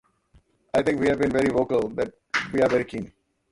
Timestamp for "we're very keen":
2.51-3.13